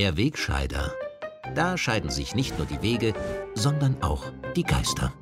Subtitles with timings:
[0.00, 0.94] Der Wegscheider.
[1.54, 3.12] Da scheiden sich nicht nur die Wege,
[3.54, 5.12] sondern auch die Geister.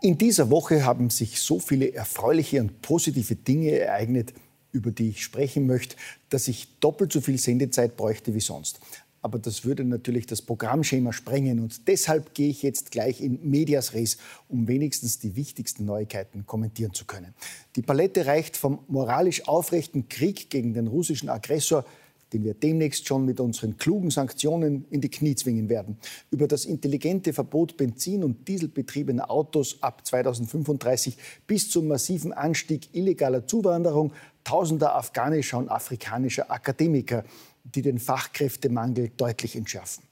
[0.00, 4.32] In dieser Woche haben sich so viele erfreuliche und positive Dinge ereignet,
[4.70, 5.96] über die ich sprechen möchte,
[6.28, 8.78] dass ich doppelt so viel Sendezeit bräuchte wie sonst.
[9.22, 13.92] Aber das würde natürlich das Programmschema sprengen und deshalb gehe ich jetzt gleich in Medias
[13.92, 17.34] Res, um wenigstens die wichtigsten Neuigkeiten kommentieren zu können.
[17.74, 21.84] Die Palette reicht vom moralisch aufrechten Krieg gegen den russischen Aggressor
[22.32, 25.98] den wir demnächst schon mit unseren klugen Sanktionen in die Knie zwingen werden,
[26.30, 33.46] über das intelligente Verbot Benzin- und Dieselbetriebener Autos ab 2035 bis zum massiven Anstieg illegaler
[33.46, 34.12] Zuwanderung
[34.44, 37.24] tausender afghanischer und afrikanischer Akademiker,
[37.64, 40.04] die den Fachkräftemangel deutlich entschärfen.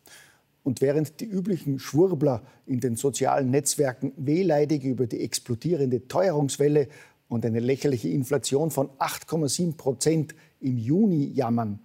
[0.62, 6.88] Und während die üblichen Schwurbler in den sozialen Netzwerken wehleidig über die explodierende Teuerungswelle
[7.29, 11.80] und eine lächerliche Inflation von 8,7 Prozent im Juni jammern,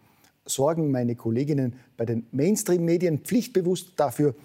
[0.46, 4.36] sorgen meine Kolleginnen bei den Mainstream-Medien pflichtbewusst dafür,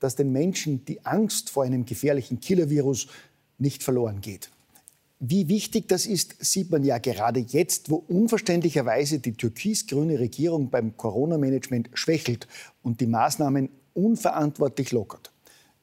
[0.00, 3.08] dass den Menschen die Angst vor einem gefährlichen Killer-Virus
[3.58, 4.50] nicht verloren geht.
[5.18, 10.94] Wie wichtig das ist, sieht man ja gerade jetzt, wo unverständlicherweise die türkis-grüne Regierung beim
[10.96, 12.46] Corona-Management schwächelt
[12.82, 15.32] und die Maßnahmen unverantwortlich lockert.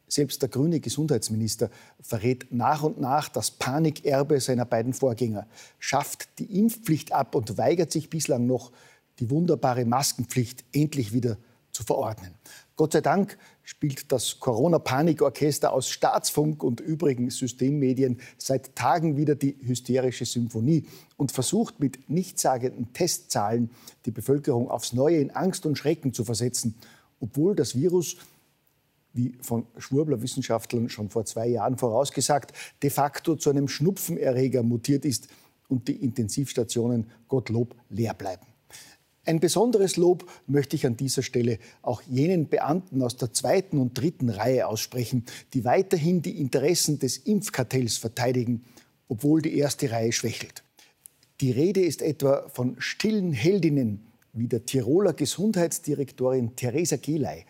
[0.08, 5.47] Selbst der grüne Gesundheitsminister verrät nach und nach das Panikerbe seiner beiden Vorgänger,
[5.80, 8.72] schafft die Impfpflicht ab und weigert sich bislang noch,
[9.19, 11.38] die wunderbare Maskenpflicht endlich wieder
[11.73, 12.33] zu verordnen.
[12.75, 19.56] Gott sei Dank spielt das Corona-Panikorchester aus Staatsfunk und übrigen Systemmedien seit Tagen wieder die
[19.61, 20.86] hysterische Symphonie
[21.17, 23.72] und versucht mit nichtssagenden Testzahlen
[24.06, 26.75] die Bevölkerung aufs Neue in Angst und Schrecken zu versetzen,
[27.19, 28.17] obwohl das Virus,
[29.14, 35.28] wie von Schwurbler-Wissenschaftlern schon vor zwei Jahren vorausgesagt, de facto zu einem Schnupfenerreger mutiert ist
[35.69, 38.53] und die Intensivstationen Gottlob leer bleiben.
[39.25, 43.97] Ein besonderes Lob möchte ich an dieser Stelle auch jenen Beamten aus der zweiten und
[43.97, 45.23] dritten Reihe aussprechen,
[45.53, 48.66] die weiterhin die Interessen des Impfkartells verteidigen,
[49.07, 50.63] obwohl die erste Reihe schwächelt.
[51.39, 57.45] Die Rede ist etwa von stillen Heldinnen wie der Tiroler Gesundheitsdirektorin Theresa Geley,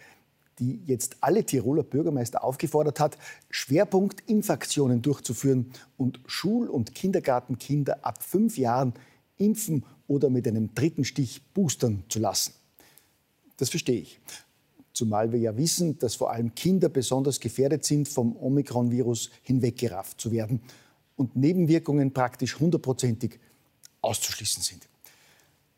[0.59, 3.17] die jetzt alle Tiroler Bürgermeister aufgefordert hat,
[3.49, 8.93] Schwerpunkt Impfaktionen durchzuführen und Schul- und Kindergartenkinder ab fünf Jahren
[9.37, 12.53] impfen oder mit einem dritten Stich boostern zu lassen.
[13.57, 14.19] Das verstehe ich.
[14.93, 20.31] Zumal wir ja wissen, dass vor allem Kinder besonders gefährdet sind, vom Omikron-Virus hinweggerafft zu
[20.31, 20.61] werden
[21.15, 23.39] und Nebenwirkungen praktisch hundertprozentig
[24.01, 24.87] auszuschließen sind.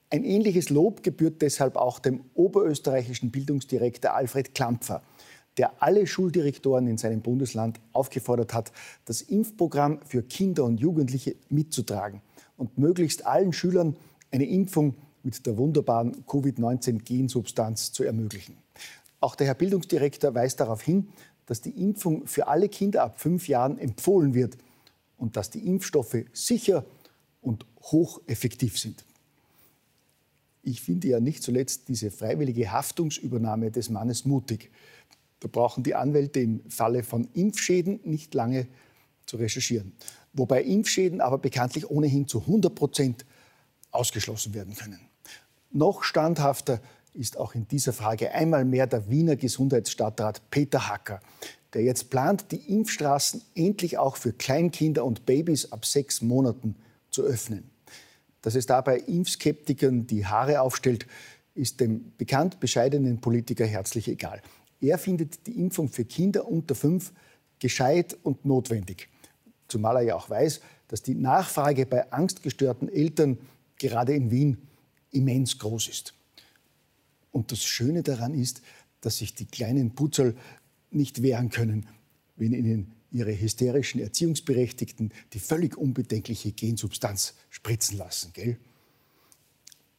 [0.09, 5.01] Ein ähnliches Lob gebührt deshalb auch dem oberösterreichischen Bildungsdirektor Alfred Klampfer,
[5.57, 8.71] der alle Schuldirektoren in seinem Bundesland aufgefordert hat,
[9.05, 12.21] das Impfprogramm für Kinder und Jugendliche mitzutragen
[12.57, 13.95] und möglichst allen Schülern
[14.31, 18.57] eine Impfung mit der wunderbaren Covid-19-Gensubstanz zu ermöglichen.
[19.19, 21.09] Auch der Herr Bildungsdirektor weist darauf hin,
[21.45, 24.57] dass die Impfung für alle Kinder ab fünf Jahren empfohlen wird
[25.17, 26.85] und dass die Impfstoffe sicher
[27.41, 29.03] und hocheffektiv sind.
[30.61, 34.71] Ich finde ja nicht zuletzt diese freiwillige Haftungsübernahme des Mannes mutig.
[35.39, 38.67] Da brauchen die Anwälte im Falle von Impfschäden nicht lange
[39.25, 39.93] zu recherchieren.
[40.33, 43.25] Wobei Impfschäden aber bekanntlich ohnehin zu 100 Prozent
[43.91, 44.99] ausgeschlossen werden können.
[45.71, 46.81] Noch standhafter
[47.13, 51.21] ist auch in dieser Frage einmal mehr der Wiener Gesundheitsstadtrat Peter Hacker,
[51.73, 56.75] der jetzt plant, die Impfstraßen endlich auch für Kleinkinder und Babys ab sechs Monaten
[57.09, 57.69] zu öffnen.
[58.41, 61.07] Dass es dabei Impfskeptikern die Haare aufstellt,
[61.55, 64.41] ist dem bekannt bescheidenen Politiker herzlich egal.
[64.81, 67.11] Er findet die Impfung für Kinder unter fünf
[67.59, 69.09] gescheit und notwendig.
[69.67, 73.37] Zumal er ja auch weiß, dass die Nachfrage bei angstgestörten Eltern
[73.77, 74.57] gerade in Wien
[75.11, 76.13] immens groß ist.
[77.31, 78.61] Und das Schöne daran ist,
[79.01, 80.35] dass sich die kleinen Putzerl
[80.91, 81.87] nicht wehren können,
[82.35, 88.31] wenn ihnen ihre hysterischen Erziehungsberechtigten die völlig unbedenkliche Gensubstanz spritzen lassen.
[88.33, 88.57] Gell?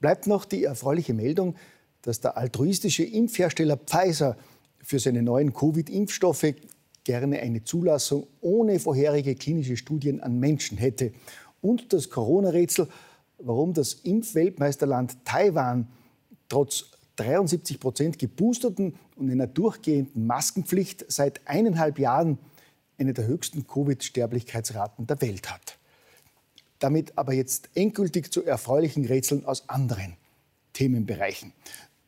[0.00, 1.56] Bleibt noch die erfreuliche Meldung,
[2.02, 4.36] dass der altruistische Impfhersteller Pfizer
[4.82, 6.54] für seine neuen Covid-Impfstoffe
[7.06, 11.12] gerne eine Zulassung ohne vorherige klinische Studien an Menschen hätte.
[11.62, 12.88] Und das Corona-Rätsel
[13.38, 15.88] warum das Impfweltmeisterland Taiwan
[16.48, 22.38] trotz 73 Prozent geboosterten und einer durchgehenden Maskenpflicht seit eineinhalb Jahren
[22.98, 25.78] eine der höchsten Covid-Sterblichkeitsraten der Welt hat.
[26.78, 30.16] Damit aber jetzt endgültig zu erfreulichen Rätseln aus anderen
[30.74, 31.52] Themenbereichen.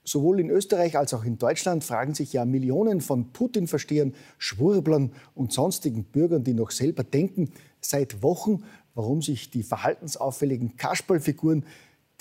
[0.09, 5.53] Sowohl in Österreich als auch in Deutschland fragen sich ja Millionen von Putin-Verstehern, Schwurblern und
[5.53, 7.51] sonstigen Bürgern, die noch selber denken,
[7.83, 8.65] seit Wochen,
[8.95, 11.67] warum sich die verhaltensauffälligen Kasperlfiguren,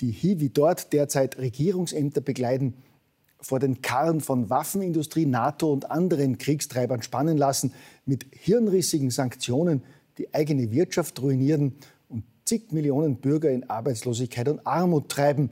[0.02, 2.74] die hier wie dort derzeit Regierungsämter begleiten,
[3.40, 7.72] vor den Karren von Waffenindustrie, NATO und anderen Kriegstreibern spannen lassen,
[8.04, 9.82] mit hirnrissigen Sanktionen
[10.18, 11.76] die eigene Wirtschaft ruinieren
[12.10, 15.50] und zig Millionen Bürger in Arbeitslosigkeit und Armut treiben,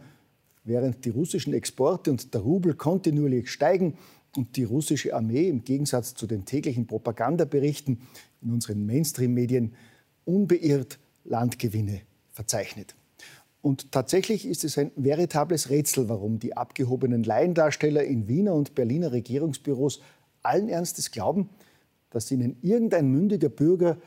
[0.66, 3.96] während die russischen Exporte und der Rubel kontinuierlich steigen
[4.36, 8.00] und die russische Armee im Gegensatz zu den täglichen Propagandaberichten
[8.42, 9.74] in unseren Mainstream-Medien
[10.24, 12.02] unbeirrt Landgewinne
[12.32, 12.94] verzeichnet.
[13.62, 19.12] Und tatsächlich ist es ein veritables Rätsel, warum die abgehobenen Laiendarsteller in Wiener und Berliner
[19.12, 20.00] Regierungsbüros
[20.42, 21.48] allen Ernstes glauben,
[22.10, 23.98] dass ihnen irgendein mündiger Bürger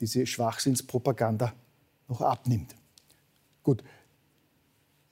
[0.00, 1.52] diese Schwachsinnspropaganda
[2.08, 2.74] noch abnimmt.
[3.62, 3.82] Gut,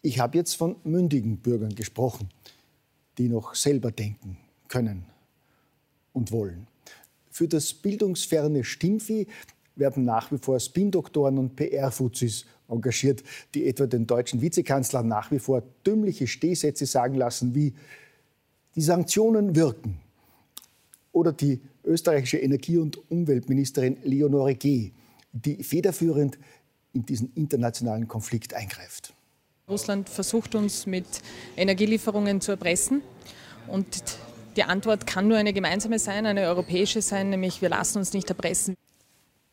[0.05, 2.29] ich habe jetzt von mündigen Bürgern gesprochen,
[3.17, 4.37] die noch selber denken
[4.69, 5.07] können
[6.13, 6.67] und wollen.
[7.31, 9.27] Für das bildungsferne Stimmvieh
[9.77, 13.25] werden nach wie vor Spin-Doktoren und PR-Fuzis engagiert,
[13.55, 17.73] die etwa den deutschen Vizekanzler nach wie vor dümmliche Stehsätze sagen lassen wie
[18.75, 20.01] die Sanktionen wirken
[21.13, 24.93] oder die österreichische Energie- und Umweltministerin Leonore G.,
[25.33, 26.39] die federführend
[26.93, 29.14] in diesen internationalen Konflikt eingreift.
[29.69, 31.07] Russland versucht uns mit
[31.57, 33.01] Energielieferungen zu erpressen
[33.67, 33.87] und
[34.57, 38.29] die Antwort kann nur eine gemeinsame sein, eine europäische sein, nämlich wir lassen uns nicht
[38.29, 38.75] erpressen.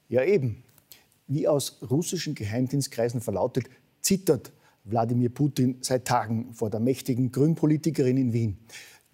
[0.09, 0.63] Ja eben,
[1.27, 3.69] wie aus russischen Geheimdienstkreisen verlautet,
[4.01, 4.51] zittert
[4.83, 8.57] Wladimir Putin seit Tagen vor der mächtigen Grünpolitikerin in Wien.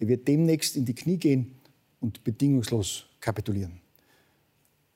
[0.00, 1.58] Er wird demnächst in die Knie gehen
[2.00, 3.80] und bedingungslos kapitulieren.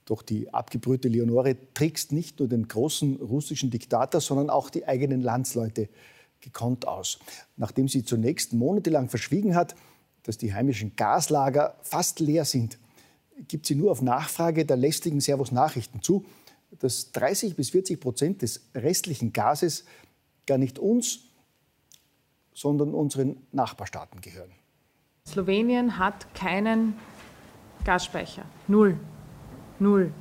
[0.05, 5.21] Doch die abgebrühte Leonore trickst nicht nur den großen russischen Diktator, sondern auch die eigenen
[5.21, 5.89] Landsleute
[6.41, 7.19] gekonnt aus.
[7.57, 9.77] Nachdem sie zunächst monatelang verschwiegen hat,
[10.25, 12.79] dass die heimischen Gaslager fast leer sind,
[13.49, 16.25] gibt sie nur auf Nachfrage der lästigen Servus Nachrichten zu,
[16.79, 19.85] dass 30 bis 40 Prozent des restlichen Gases
[20.47, 21.21] gar nicht uns,
[22.55, 24.51] sondern unseren Nachbarstaaten gehören.
[25.27, 26.95] Slowenien hat keinen
[27.85, 28.45] Gasspeicher.
[28.69, 28.99] Null.
[29.83, 30.13] Null.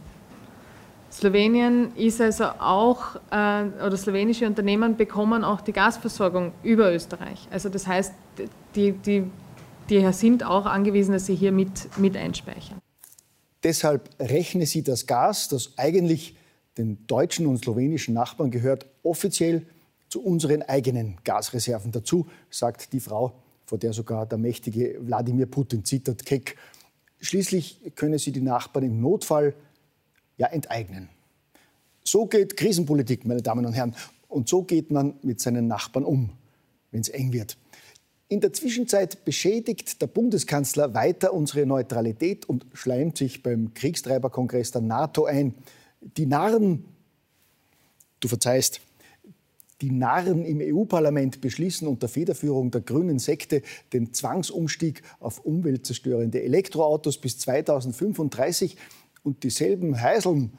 [1.11, 7.47] Slowenien ist also auch, äh, oder slowenische Unternehmen bekommen auch die Gasversorgung über Österreich.
[7.51, 8.13] Also das heißt,
[8.75, 9.23] die, die,
[9.89, 12.79] die sind auch angewiesen, dass sie hier mit, mit einspeichern.
[13.63, 16.35] Deshalb rechne sie das Gas, das eigentlich
[16.77, 19.65] den deutschen und slowenischen Nachbarn gehört, offiziell
[20.07, 23.33] zu unseren eigenen Gasreserven dazu, sagt die Frau,
[23.65, 26.57] vor der sogar der mächtige Wladimir Putin zittert, keck.
[27.21, 29.53] Schließlich könne sie die Nachbarn im Notfall
[30.37, 31.09] ja enteignen.
[32.03, 33.95] So geht Krisenpolitik, meine Damen und Herren.
[34.27, 36.31] Und so geht man mit seinen Nachbarn um,
[36.91, 37.57] wenn es eng wird.
[38.27, 44.81] In der Zwischenzeit beschädigt der Bundeskanzler weiter unsere Neutralität und schleimt sich beim Kriegstreiberkongress der
[44.81, 45.53] NATO ein.
[45.99, 46.85] Die Narren,
[48.21, 48.81] du verzeihst,
[49.81, 53.61] die Narren im EU-Parlament beschließen unter Federführung der grünen Sekte
[53.93, 58.77] den Zwangsumstieg auf umweltzerstörende Elektroautos bis 2035
[59.23, 60.51] und dieselben Heiseln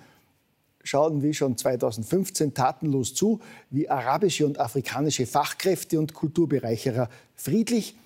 [0.84, 3.40] schauen wie schon 2015 tatenlos zu,
[3.70, 7.96] wie arabische und afrikanische Fachkräfte und Kulturbereicherer friedlich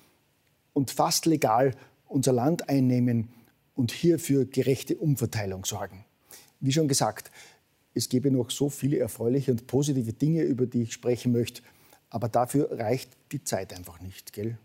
[0.73, 1.73] und fast legal
[2.07, 3.29] unser Land einnehmen
[3.75, 6.05] und hier für gerechte Umverteilung sorgen.
[6.59, 7.31] Wie schon gesagt,
[7.97, 11.61] es gäbe noch so viele erfreuliche und positive Dinge, über die ich sprechen möchte,
[12.09, 14.57] aber dafür reicht die Zeit einfach nicht, gell?